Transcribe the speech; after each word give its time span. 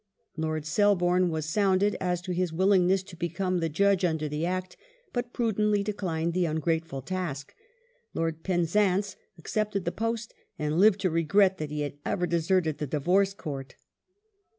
Lord 0.35 0.65
Selborne 0.65 1.29
was 1.29 1.45
sounded 1.45 1.95
as 2.01 2.21
to 2.21 2.31
his 2.31 2.51
willingness 2.51 3.03
to 3.03 3.15
become 3.15 3.59
the 3.59 3.69
Judge 3.69 4.03
under 4.03 4.27
the 4.27 4.47
Act, 4.47 4.75
but 5.13 5.31
prudently 5.31 5.83
declined 5.83 6.33
the 6.33 6.45
ungrateful 6.47 7.03
task. 7.03 7.53
Lord 8.15 8.41
Penzance 8.41 9.15
ac 9.37 9.43
cepted 9.45 9.83
the 9.85 9.91
post 9.91 10.33
and 10.57 10.79
lived 10.79 11.01
to 11.01 11.11
regret 11.11 11.59
that 11.59 11.69
he 11.69 11.81
had 11.81 11.99
ever 12.03 12.25
deserted 12.25 12.79
the 12.79 12.87
Divorce 12.87 13.35
Court. 13.35 13.75